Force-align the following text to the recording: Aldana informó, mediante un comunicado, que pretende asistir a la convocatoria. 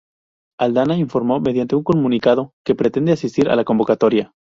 Aldana 0.59 0.97
informó, 0.97 1.39
mediante 1.39 1.75
un 1.75 1.83
comunicado, 1.83 2.55
que 2.65 2.73
pretende 2.73 3.11
asistir 3.11 3.49
a 3.49 3.55
la 3.55 3.65
convocatoria. 3.65 4.33